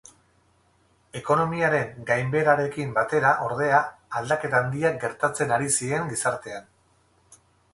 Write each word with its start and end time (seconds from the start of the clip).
Ekonomiaren 1.19 1.99
gainbeherarekin 2.07 2.95
batera, 2.95 3.35
ordea, 3.49 3.83
aldaketa 4.21 4.63
handiak 4.63 4.99
gertatzen 5.05 5.55
ari 5.59 5.71
zien 5.77 6.11
gizartean. 6.15 6.67